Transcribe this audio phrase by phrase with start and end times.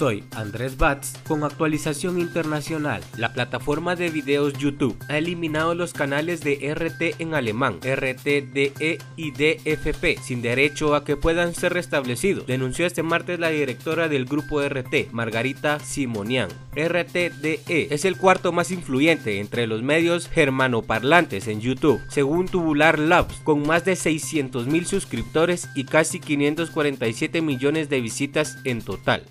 [0.00, 3.02] Soy Andrés Batz con actualización internacional.
[3.18, 9.30] La plataforma de videos YouTube ha eliminado los canales de RT en alemán, RTDE y
[9.30, 14.66] DFP sin derecho a que puedan ser restablecidos, denunció este martes la directora del grupo
[14.66, 16.48] RT, Margarita Simonian.
[16.74, 17.60] RTDE
[17.90, 23.66] es el cuarto más influyente entre los medios germanoparlantes en YouTube, según Tubular Labs, con
[23.66, 29.24] más de 600 mil suscriptores y casi 547 millones de visitas en total.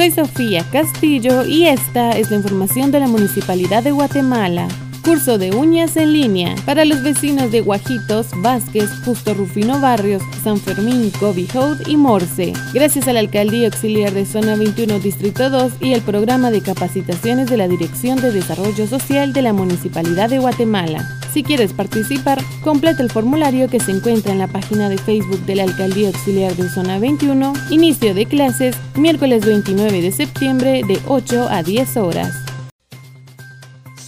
[0.00, 4.66] Soy Sofía Castillo y esta es la información de la Municipalidad de Guatemala.
[5.02, 10.58] Curso de uñas en línea para los vecinos de Guajitos, Vázquez, Justo Rufino Barrios, San
[10.58, 11.48] Fermín, Gobi
[11.86, 12.52] y Morse.
[12.74, 17.48] Gracias a la Alcaldía Auxiliar de Zona 21 Distrito 2 y el programa de capacitaciones
[17.48, 21.08] de la Dirección de Desarrollo Social de la Municipalidad de Guatemala.
[21.32, 25.54] Si quieres participar, completa el formulario que se encuentra en la página de Facebook de
[25.54, 27.52] la Alcaldía Auxiliar de Zona 21.
[27.70, 32.49] Inicio de clases miércoles 29 de septiembre de 8 a 10 horas.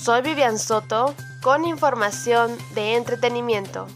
[0.03, 1.15] Soy Vivian Soto
[1.45, 3.87] con información de entretenimiento.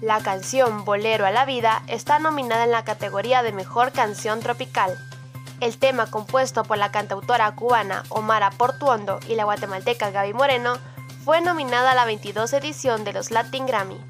[0.00, 4.98] La canción Bolero a la Vida está nominada en la categoría de Mejor Canción Tropical.
[5.60, 10.78] El tema compuesto por la cantautora cubana Omara Portuondo y la guatemalteca Gaby Moreno
[11.24, 14.00] fue nominada a la 22 edición de los Latin Grammy.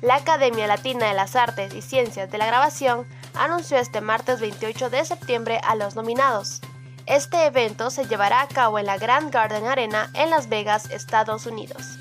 [0.00, 4.88] La Academia Latina de las Artes y Ciencias de la Grabación anunció este martes 28
[4.88, 6.62] de septiembre a los nominados.
[7.08, 11.46] Este evento se llevará a cabo en la Grand Garden Arena en Las Vegas, Estados
[11.46, 11.98] Unidos.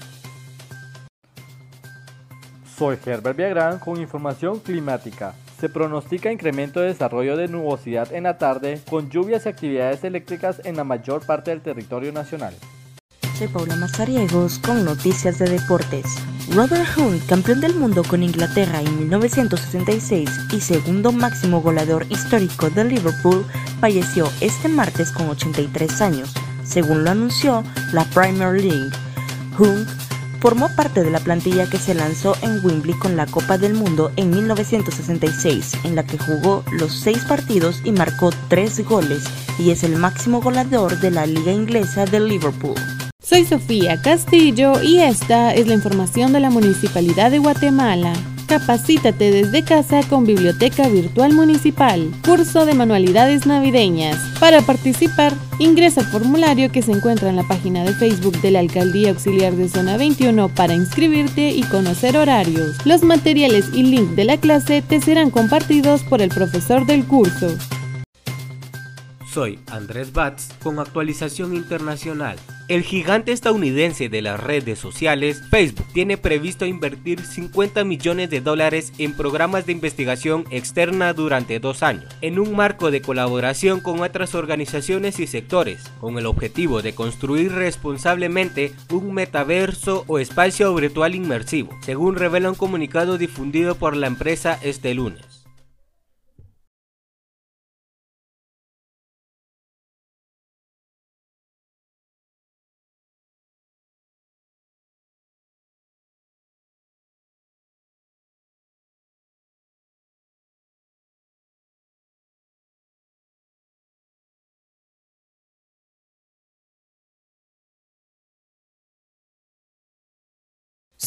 [2.76, 5.34] Soy Herbert Viagrán con información climática.
[5.62, 10.62] Se pronostica incremento de desarrollo de nubosidad en la tarde con lluvias y actividades eléctricas
[10.66, 12.54] en la mayor parte del territorio nacional.
[13.38, 16.06] Soy Paula Mazariegos con noticias de deportes.
[16.56, 22.86] Robert Hunt, campeón del mundo con Inglaterra en 1966 y segundo máximo goleador histórico de
[22.86, 23.46] Liverpool,
[23.80, 26.34] falleció este martes con 83 años,
[26.64, 28.92] según lo anunció la Premier League.
[29.58, 29.88] Hunt
[30.40, 34.12] formó parte de la plantilla que se lanzó en Wembley con la Copa del Mundo
[34.16, 39.24] en 1966, en la que jugó los seis partidos y marcó tres goles,
[39.60, 42.76] y es el máximo goleador de la Liga Inglesa de Liverpool.
[43.22, 48.14] Soy Sofía Castillo y esta es la información de la Municipalidad de Guatemala.
[48.48, 52.10] Capacítate desde casa con Biblioteca Virtual Municipal.
[52.24, 54.16] Curso de manualidades navideñas.
[54.40, 58.60] Para participar, ingresa al formulario que se encuentra en la página de Facebook de la
[58.60, 62.78] Alcaldía Auxiliar de Zona 21 para inscribirte y conocer horarios.
[62.86, 67.54] Los materiales y link de la clase te serán compartidos por el profesor del curso.
[69.38, 72.40] Soy Andrés Batz con actualización internacional.
[72.70, 78.92] El gigante estadounidense de las redes sociales, Facebook, tiene previsto invertir 50 millones de dólares
[78.98, 84.34] en programas de investigación externa durante dos años, en un marco de colaboración con otras
[84.34, 91.78] organizaciones y sectores, con el objetivo de construir responsablemente un metaverso o espacio virtual inmersivo,
[91.84, 95.27] según revela un comunicado difundido por la empresa este lunes.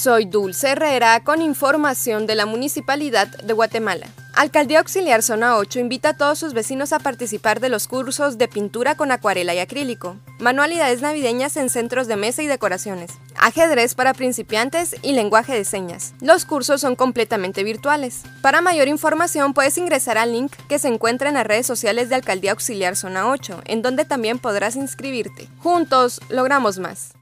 [0.01, 4.07] Soy Dulce Herrera con información de la Municipalidad de Guatemala.
[4.33, 8.49] Alcaldía Auxiliar Zona 8 invita a todos sus vecinos a participar de los cursos de
[8.49, 14.15] pintura con acuarela y acrílico, manualidades navideñas en centros de mesa y decoraciones, ajedrez para
[14.15, 16.15] principiantes y lenguaje de señas.
[16.23, 18.23] Los cursos son completamente virtuales.
[18.41, 22.15] Para mayor información puedes ingresar al link que se encuentra en las redes sociales de
[22.15, 25.47] Alcaldía Auxiliar Zona 8, en donde también podrás inscribirte.
[25.59, 27.20] Juntos logramos más.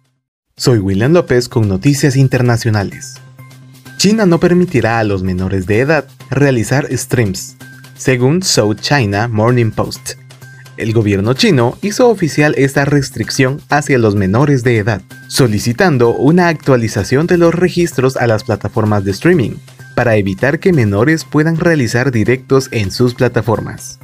[0.58, 3.14] Soy William López con Noticias Internacionales.
[3.96, 7.56] China no permitirá a los menores de edad realizar streams,
[7.96, 10.14] según South China Morning Post.
[10.76, 17.28] El gobierno chino hizo oficial esta restricción hacia los menores de edad, solicitando una actualización
[17.28, 19.58] de los registros a las plataformas de streaming,
[19.94, 24.00] para evitar que menores puedan realizar directos en sus plataformas.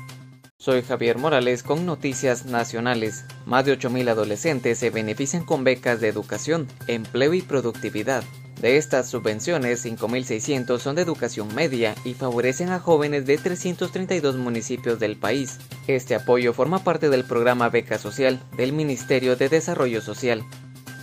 [0.65, 3.27] Soy Javier Morales con Noticias Nacionales.
[3.45, 8.25] Más de 8.000 adolescentes se benefician con becas de educación, empleo y productividad.
[8.63, 14.99] De estas subvenciones, 5.600 son de educación media y favorecen a jóvenes de 332 municipios
[14.99, 15.59] del país.
[15.87, 20.47] Este apoyo forma parte del programa Beca Social del Ministerio de Desarrollo Social.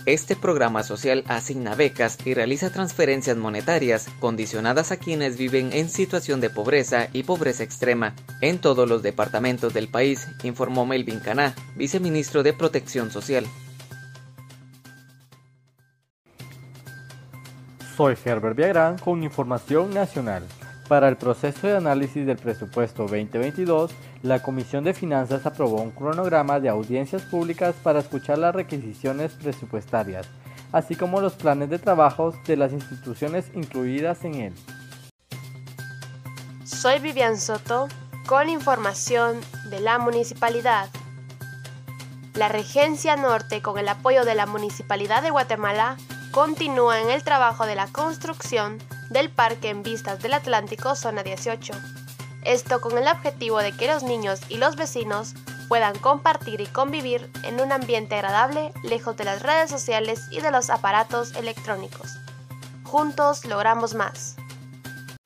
[0.04, 6.40] Este programa social asigna becas y realiza transferencias monetarias condicionadas a quienes viven en situación
[6.40, 12.42] de pobreza y pobreza extrema en todos los departamentos del país, informó Melvin Caná, viceministro
[12.42, 13.46] de Protección Social.
[17.96, 20.42] Soy Herbert Viagrán con información nacional.
[20.92, 23.92] Para el proceso de análisis del presupuesto 2022,
[24.22, 30.26] la Comisión de Finanzas aprobó un cronograma de audiencias públicas para escuchar las requisiciones presupuestarias,
[30.70, 34.54] así como los planes de trabajo de las instituciones incluidas en él.
[36.64, 37.88] Soy Vivian Soto
[38.26, 39.40] con información
[39.70, 40.90] de la municipalidad.
[42.34, 45.96] La Regencia Norte, con el apoyo de la Municipalidad de Guatemala,
[46.32, 48.76] continúa en el trabajo de la construcción
[49.10, 51.72] del Parque en Vistas del Atlántico Zona 18.
[52.44, 55.34] Esto con el objetivo de que los niños y los vecinos
[55.68, 60.50] puedan compartir y convivir en un ambiente agradable lejos de las redes sociales y de
[60.50, 62.18] los aparatos electrónicos.
[62.84, 64.36] Juntos logramos más.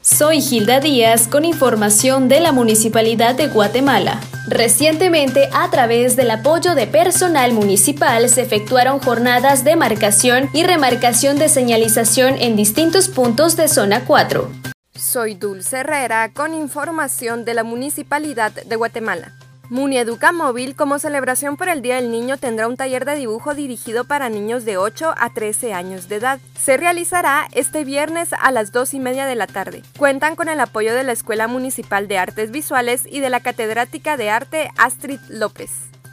[0.07, 4.21] Soy Gilda Díaz con información de la Municipalidad de Guatemala.
[4.47, 11.41] Recientemente, a través del apoyo de personal municipal, se efectuaron jornadas de marcación y remarcación
[11.41, 14.49] de señalización en distintos puntos de zona 4.
[14.95, 19.33] Soy Dulce Herrera con información de la Municipalidad de Guatemala.
[19.69, 24.05] Munieduca Móvil, como celebración por el Día del Niño, tendrá un taller de dibujo dirigido
[24.05, 26.39] para niños de 8 a 13 años de edad.
[26.57, 29.83] Se realizará este viernes a las 2 y media de la tarde.
[29.99, 34.17] Cuentan con el apoyo de la Escuela Municipal de Artes Visuales y de la catedrática
[34.17, 35.71] de arte Astrid López.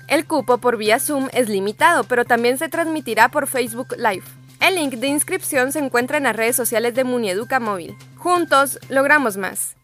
[0.07, 4.25] El cupo por vía Zoom es limitado, pero también se transmitirá por Facebook Live.
[4.61, 7.95] El link de inscripción se encuentra en las redes sociales de Munieduca Móvil.
[8.15, 9.75] Juntos logramos más.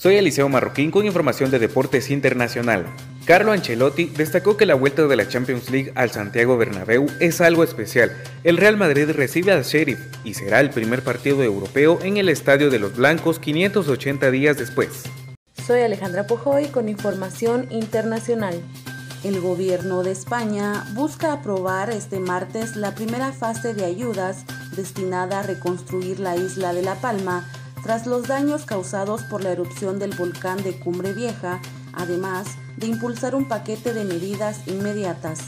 [0.00, 2.86] Soy Eliseo Marroquín con información de Deportes Internacional.
[3.26, 7.62] Carlo Ancelotti destacó que la vuelta de la Champions League al Santiago Bernabéu es algo
[7.64, 8.10] especial.
[8.42, 12.70] El Real Madrid recibe al Sheriff y será el primer partido europeo en el Estadio
[12.70, 15.02] de los Blancos 580 días después.
[15.66, 18.58] Soy Alejandra Pojoy con información internacional.
[19.22, 25.42] El gobierno de España busca aprobar este martes la primera fase de ayudas destinada a
[25.42, 27.46] reconstruir la isla de La Palma
[27.82, 31.60] tras los daños causados por la erupción del volcán de Cumbre Vieja,
[31.92, 32.46] además
[32.76, 35.40] de impulsar un paquete de medidas inmediatas.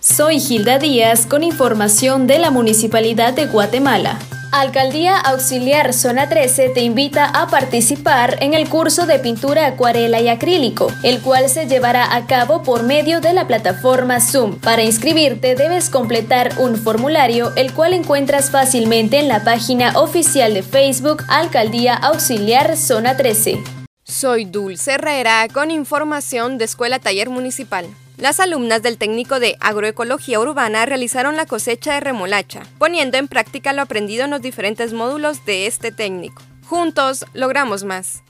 [0.00, 4.18] Soy Gilda Díaz con información de la Municipalidad de Guatemala.
[4.50, 10.28] Alcaldía Auxiliar Zona 13 te invita a participar en el curso de pintura acuarela y
[10.28, 14.58] acrílico, el cual se llevará a cabo por medio de la plataforma Zoom.
[14.58, 20.62] Para inscribirte debes completar un formulario, el cual encuentras fácilmente en la página oficial de
[20.62, 23.58] Facebook Alcaldía Auxiliar Zona 13.
[24.04, 27.86] Soy Dulce Herrera con información de Escuela Taller Municipal.
[28.18, 33.72] Las alumnas del técnico de agroecología urbana realizaron la cosecha de remolacha, poniendo en práctica
[33.72, 36.42] lo aprendido en los diferentes módulos de este técnico.
[36.66, 38.24] Juntos logramos más.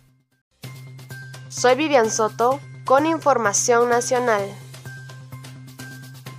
[1.48, 4.42] Soy Vivian Soto con información nacional.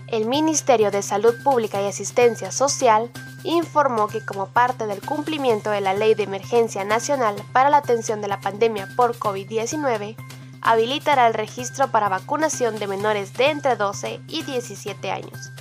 [0.09, 3.09] El Ministerio de Salud Pública y Asistencia Social
[3.43, 8.21] informó que como parte del cumplimiento de la Ley de Emergencia Nacional para la Atención
[8.21, 10.15] de la Pandemia por COVID-19,
[10.61, 15.51] habilitará el registro para vacunación de menores de entre 12 y 17 años.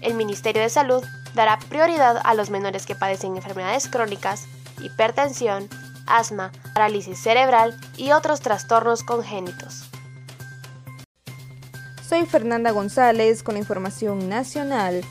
[0.00, 1.04] El Ministerio de Salud
[1.34, 4.46] dará prioridad a los menores que padecen enfermedades crónicas,
[4.82, 5.68] hipertensión,
[6.06, 9.90] asma, parálisis cerebral y otros trastornos congénitos.
[12.08, 15.04] Soy Fernanda González con información nacional.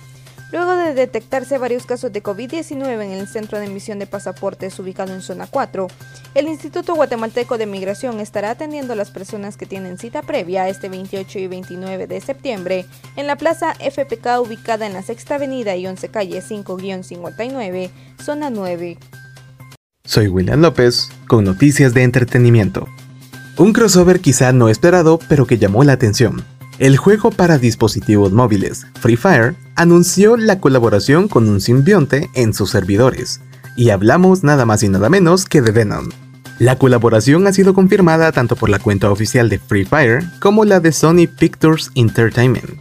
[0.51, 5.13] Luego de detectarse varios casos de COVID-19 en el centro de emisión de pasaportes ubicado
[5.13, 5.87] en zona 4,
[6.33, 10.89] el Instituto Guatemalteco de Migración estará atendiendo a las personas que tienen cita previa este
[10.89, 15.85] 28 y 29 de septiembre en la plaza FPK ubicada en la Sexta Avenida y
[15.85, 17.91] 11 Calle 5-59,
[18.23, 18.97] zona 9.
[20.03, 22.87] Soy William López con noticias de entretenimiento.
[23.57, 26.43] Un crossover quizá no esperado, pero que llamó la atención.
[26.79, 32.69] El juego para dispositivos móviles, Free Fire, anunció la colaboración con un simbionte en sus
[32.69, 33.39] servidores,
[33.77, 36.09] y hablamos nada más y nada menos que de Venom.
[36.59, 40.81] La colaboración ha sido confirmada tanto por la cuenta oficial de Free Fire como la
[40.81, 42.71] de Sony Pictures Entertainment,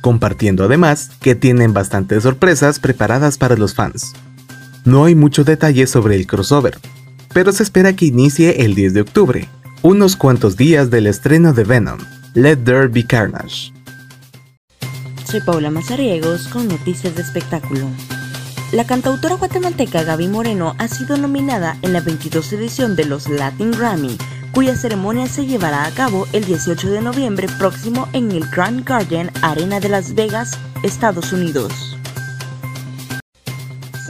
[0.00, 4.14] compartiendo además que tienen bastantes sorpresas preparadas para los fans.
[4.84, 6.76] No hay muchos detalles sobre el crossover,
[7.32, 9.48] pero se espera que inicie el 10 de octubre,
[9.82, 12.00] unos cuantos días del estreno de Venom,
[12.34, 13.77] Let There Be Carnage.
[15.30, 17.86] Soy Paula Mazariegos con noticias de espectáculo.
[18.72, 23.72] La cantautora guatemalteca Gaby Moreno ha sido nominada en la 22 edición de los Latin
[23.72, 24.16] Grammy,
[24.54, 29.30] cuya ceremonia se llevará a cabo el 18 de noviembre próximo en el Grand Garden
[29.42, 31.97] Arena de Las Vegas, Estados Unidos.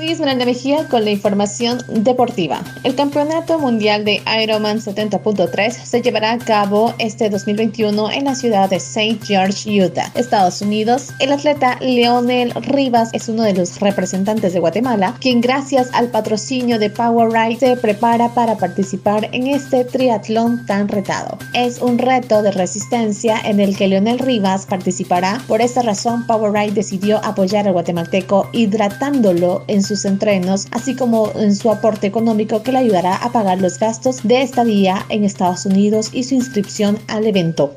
[0.08, 2.62] Soy Esmeralda Mejía con la información deportiva.
[2.82, 8.70] El Campeonato Mundial de Ironman 70.3 se llevará a cabo este 2021 en la ciudad
[8.70, 9.18] de St.
[9.22, 11.10] George, Utah, Estados Unidos.
[11.18, 16.78] El atleta Leonel Rivas es uno de los representantes de Guatemala, quien gracias al patrocinio
[16.78, 21.36] de PowerRide se prepara para participar en este triatlón tan retado.
[21.52, 25.42] Es un reto de resistencia en el que Leonel Rivas participará.
[25.46, 31.54] Por esta razón, PowerRide decidió apoyar al guatemalteco hidratándolo en sus entrenos, así como en
[31.54, 36.10] su aporte económico que le ayudará a pagar los gastos de estadía en Estados Unidos
[36.12, 37.76] y su inscripción al evento.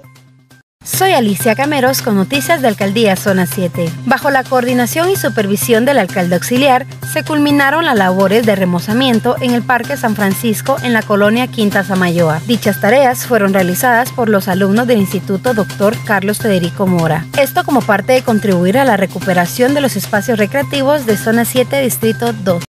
[0.98, 3.89] Soy Alicia Cameros con noticias de Alcaldía Zona 7.
[4.05, 9.51] Bajo la coordinación y supervisión del alcalde auxiliar, se culminaron las labores de remozamiento en
[9.51, 12.41] el Parque San Francisco en la colonia Quinta Samayoa.
[12.45, 15.95] Dichas tareas fueron realizadas por los alumnos del Instituto Dr.
[16.05, 17.25] Carlos Federico Mora.
[17.39, 21.81] Esto como parte de contribuir a la recuperación de los espacios recreativos de Zona 7
[21.81, 22.63] Distrito 2.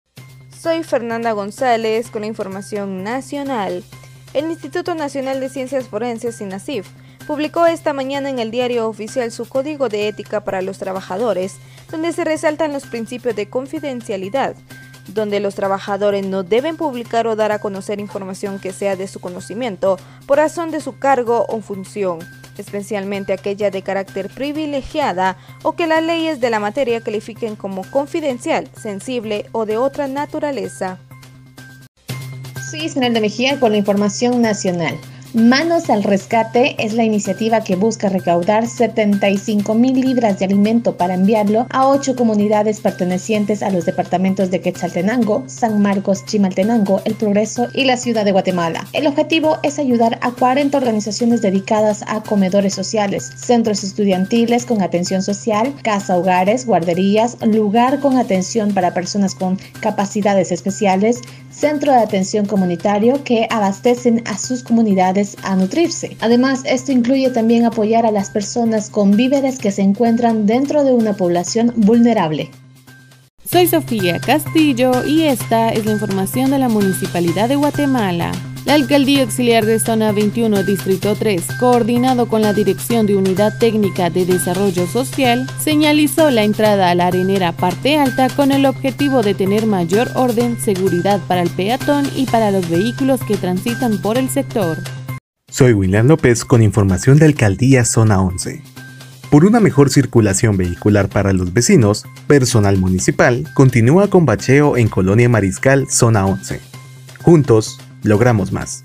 [0.58, 3.82] Soy Fernanda González con la información nacional.
[4.32, 6.86] El Instituto Nacional de Ciencias Forenses, INACIF,
[7.22, 11.56] publicó esta mañana en el diario oficial su Código de Ética para los Trabajadores,
[11.90, 14.54] donde se resaltan los principios de confidencialidad,
[15.08, 19.20] donde los trabajadores no deben publicar o dar a conocer información que sea de su
[19.20, 22.18] conocimiento por razón de su cargo o función,
[22.58, 28.68] especialmente aquella de carácter privilegiada o que las leyes de la materia califiquen como confidencial,
[28.80, 30.98] sensible o de otra naturaleza.
[32.70, 34.98] Soy de Mejía con la información nacional.
[35.34, 41.14] Manos al Rescate es la iniciativa que busca recaudar 75 mil libras de alimento para
[41.14, 47.68] enviarlo a ocho comunidades pertenecientes a los departamentos de Quetzaltenango, San Marcos, Chimaltenango, El Progreso
[47.72, 48.86] y la ciudad de Guatemala.
[48.92, 55.22] El objetivo es ayudar a 40 organizaciones dedicadas a comedores sociales, centros estudiantiles con atención
[55.22, 62.46] social, casa hogares, guarderías, lugar con atención para personas con capacidades especiales, centro de atención
[62.46, 66.16] comunitario que abastecen a sus comunidades a nutrirse.
[66.20, 70.92] Además, esto incluye también apoyar a las personas con víveres que se encuentran dentro de
[70.92, 72.50] una población vulnerable.
[73.44, 78.32] Soy Sofía Castillo y esta es la información de la Municipalidad de Guatemala.
[78.64, 84.08] La Alcaldía Auxiliar de Zona 21, Distrito 3, coordinado con la Dirección de Unidad Técnica
[84.08, 89.34] de Desarrollo Social, señalizó la entrada a la arenera Parte Alta con el objetivo de
[89.34, 94.30] tener mayor orden, seguridad para el peatón y para los vehículos que transitan por el
[94.30, 94.78] sector.
[95.50, 98.62] Soy William López con información de Alcaldía Zona 11.
[99.28, 105.28] Por una mejor circulación vehicular para los vecinos, personal municipal continúa con bacheo en Colonia
[105.28, 106.60] Mariscal Zona 11.
[107.22, 108.84] Juntos, logramos más.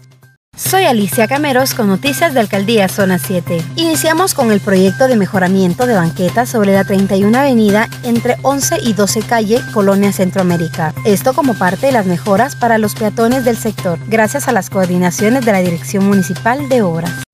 [0.57, 3.61] Soy Alicia Cameros con noticias de Alcaldía Zona 7.
[3.75, 8.93] Iniciamos con el proyecto de mejoramiento de banquetas sobre la 31 Avenida entre 11 y
[8.93, 10.95] 12 Calle, Colonia Centroamérica.
[11.05, 15.45] Esto como parte de las mejoras para los peatones del sector, gracias a las coordinaciones
[15.45, 17.26] de la Dirección Municipal de Obras.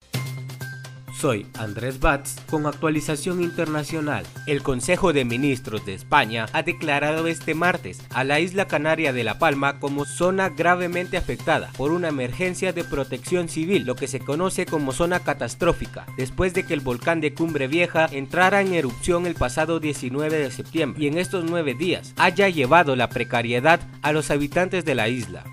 [1.24, 4.26] Soy Andrés Batz con actualización internacional.
[4.46, 9.24] El Consejo de Ministros de España ha declarado este martes a la isla canaria de
[9.24, 14.20] La Palma como zona gravemente afectada por una emergencia de protección civil, lo que se
[14.20, 19.24] conoce como zona catastrófica, después de que el volcán de Cumbre Vieja entrara en erupción
[19.24, 24.12] el pasado 19 de septiembre y en estos nueve días haya llevado la precariedad a
[24.12, 25.44] los habitantes de la isla.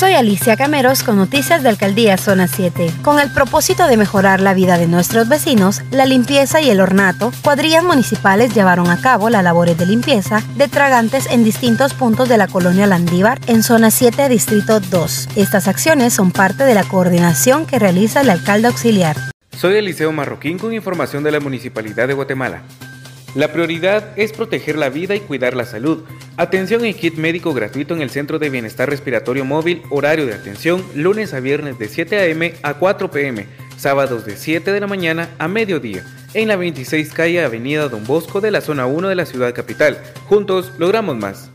[0.00, 2.90] Soy Alicia Cameros con noticias de Alcaldía Zona 7.
[3.02, 7.32] Con el propósito de mejorar la vida de nuestros vecinos, la limpieza y el ornato,
[7.44, 12.38] cuadrillas municipales llevaron a cabo las labores de limpieza de tragantes en distintos puntos de
[12.38, 15.28] la colonia Landívar en Zona 7, Distrito 2.
[15.36, 19.18] Estas acciones son parte de la coordinación que realiza el alcalde auxiliar.
[19.54, 22.62] Soy Eliseo Marroquín con información de la Municipalidad de Guatemala.
[23.36, 26.02] La prioridad es proteger la vida y cuidar la salud.
[26.36, 30.84] Atención y kit médico gratuito en el Centro de Bienestar Respiratorio Móvil, horario de atención,
[30.96, 32.54] lunes a viernes de 7 a.m.
[32.62, 33.46] a 4 p.m.
[33.76, 38.40] sábados de 7 de la mañana a mediodía, en la 26 calle Avenida Don Bosco
[38.40, 39.98] de la zona 1 de la ciudad capital.
[40.28, 41.50] Juntos logramos más.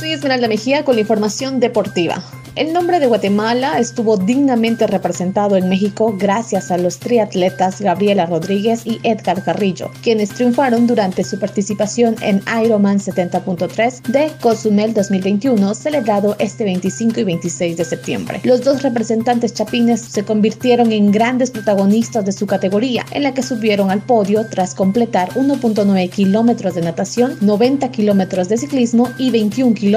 [0.00, 2.24] Soy Esmeralda Mejía con la información deportiva.
[2.56, 8.82] El nombre de Guatemala estuvo dignamente representado en México gracias a los triatletas Gabriela Rodríguez
[8.84, 16.34] y Edgar Carrillo, quienes triunfaron durante su participación en Ironman 70.3 de Cozumel 2021, celebrado
[16.40, 18.40] este 25 y 26 de septiembre.
[18.42, 23.42] Los dos representantes chapines se convirtieron en grandes protagonistas de su categoría, en la que
[23.42, 29.74] subieron al podio tras completar 1.9 kilómetros de natación, 90 kilómetros de ciclismo y 21
[29.74, 29.89] kilómetros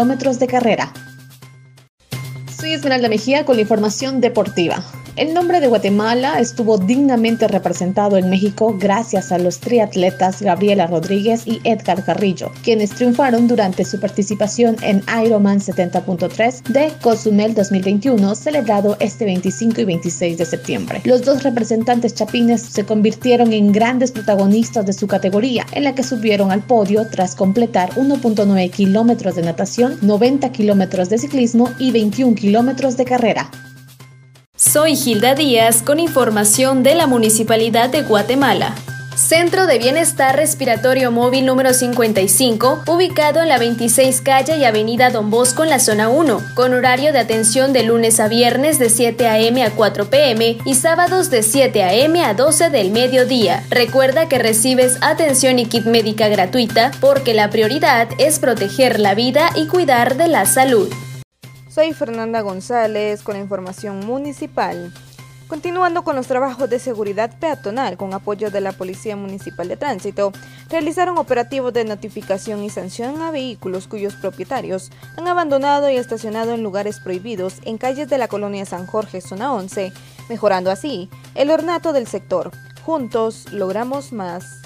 [2.57, 4.83] Soy Esmeralda Mejía con la información deportiva.
[5.15, 11.45] El nombre de Guatemala estuvo dignamente representado en México gracias a los triatletas Gabriela Rodríguez
[11.45, 18.97] y Edgar Carrillo, quienes triunfaron durante su participación en Ironman 70.3 de Cozumel 2021, celebrado
[18.99, 21.01] este 25 y 26 de septiembre.
[21.03, 26.01] Los dos representantes chapines se convirtieron en grandes protagonistas de su categoría, en la que
[26.01, 32.33] subieron al podio tras completar 1.9 kilómetros de natación, 90 kilómetros de ciclismo y 21
[32.33, 33.51] kilómetros de carrera.
[34.71, 38.73] Soy Gilda Díaz con información de la Municipalidad de Guatemala.
[39.13, 45.29] Centro de Bienestar Respiratorio Móvil número 55, ubicado en la 26 calle y avenida Don
[45.29, 49.27] Bosco en la zona 1, con horario de atención de lunes a viernes de 7
[49.27, 49.63] a.m.
[49.65, 50.57] a 4 p.m.
[50.65, 52.23] y sábados de 7 a.m.
[52.23, 53.65] a 12 del mediodía.
[53.69, 59.49] Recuerda que recibes atención y kit médica gratuita porque la prioridad es proteger la vida
[59.55, 60.87] y cuidar de la salud.
[61.73, 64.93] Soy Fernanda González con la información municipal.
[65.47, 70.33] Continuando con los trabajos de seguridad peatonal con apoyo de la Policía Municipal de Tránsito,
[70.69, 76.61] realizaron operativos de notificación y sanción a vehículos cuyos propietarios han abandonado y estacionado en
[76.61, 79.91] lugares prohibidos en calles de la colonia San Jorge, zona 11,
[80.29, 82.51] mejorando así el ornato del sector.
[82.85, 84.61] Juntos logramos más.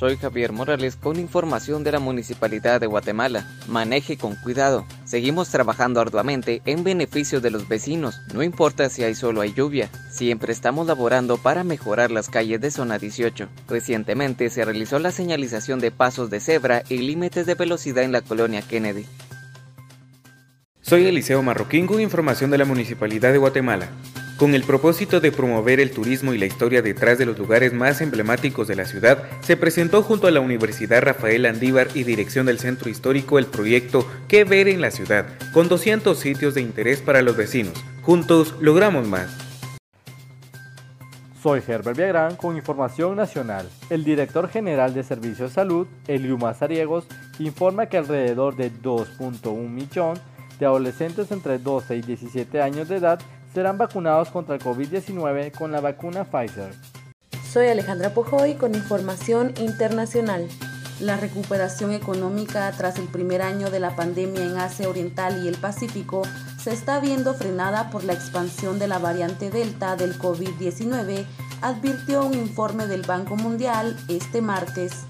[0.00, 3.46] Soy Javier Morales con información de la Municipalidad de Guatemala.
[3.68, 4.86] Maneje con cuidado.
[5.04, 9.90] Seguimos trabajando arduamente en beneficio de los vecinos, no importa si hay solo hay lluvia.
[10.10, 13.48] Siempre estamos laborando para mejorar las calles de zona 18.
[13.68, 18.22] Recientemente se realizó la señalización de pasos de cebra y límites de velocidad en la
[18.22, 19.06] colonia Kennedy.
[20.80, 23.88] Soy Eliseo Marroquín con información de la Municipalidad de Guatemala.
[24.36, 28.00] Con el propósito de promover el turismo y la historia detrás de los lugares más
[28.00, 32.58] emblemáticos de la ciudad, se presentó junto a la Universidad Rafael Andívar y dirección del
[32.58, 35.26] Centro Histórico el proyecto ¿Qué ver en la ciudad?
[35.52, 37.74] con 200 sitios de interés para los vecinos.
[38.02, 39.30] Juntos logramos más.
[41.40, 43.68] Soy Herbert Viagrán con información nacional.
[43.88, 47.06] El director general de Servicios de Salud, Eliu Mazariegos,
[47.38, 50.18] informa que alrededor de 2.1 millón
[50.58, 53.20] de adolescentes entre 12 y 17 años de edad
[53.54, 56.74] serán vacunados contra el COVID-19 con la vacuna Pfizer.
[57.48, 60.48] Soy Alejandra Pojoy con información internacional.
[61.00, 65.56] La recuperación económica tras el primer año de la pandemia en Asia Oriental y el
[65.56, 66.22] Pacífico
[66.60, 71.24] se está viendo frenada por la expansión de la variante Delta del COVID-19,
[71.62, 75.04] advirtió un informe del Banco Mundial este martes.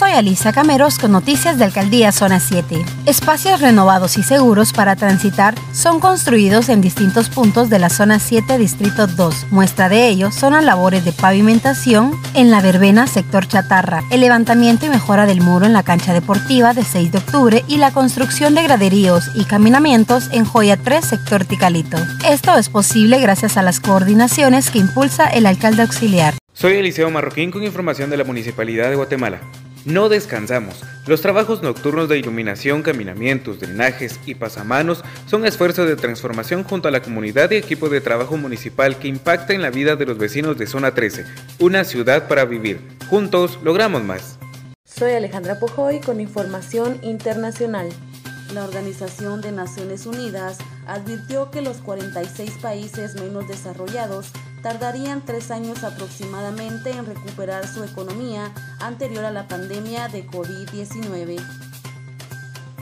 [0.00, 2.82] Soy Alicia Cameros con noticias de Alcaldía Zona 7.
[3.04, 8.56] Espacios renovados y seguros para transitar son construidos en distintos puntos de la Zona 7
[8.56, 9.48] Distrito 2.
[9.50, 14.86] Muestra de ello son las labores de pavimentación en la verbena sector chatarra, el levantamiento
[14.86, 18.54] y mejora del muro en la cancha deportiva de 6 de octubre y la construcción
[18.54, 21.98] de graderíos y caminamientos en Joya 3 sector Ticalito.
[22.26, 26.36] Esto es posible gracias a las coordinaciones que impulsa el alcalde auxiliar.
[26.54, 29.42] Soy Eliseo Marroquín con información de la Municipalidad de Guatemala.
[29.86, 30.82] No descansamos.
[31.06, 36.90] Los trabajos nocturnos de iluminación, caminamientos, drenajes y pasamanos son esfuerzos de transformación junto a
[36.90, 40.58] la comunidad y equipo de trabajo municipal que impacta en la vida de los vecinos
[40.58, 41.24] de Zona 13,
[41.60, 42.80] una ciudad para vivir.
[43.08, 44.38] Juntos logramos más.
[44.84, 47.88] Soy Alejandra Pojoy con información internacional.
[48.52, 54.26] La Organización de Naciones Unidas advirtió que los 46 países menos desarrollados
[54.60, 61.69] tardarían tres años aproximadamente en recuperar su economía anterior a la pandemia de COVID-19.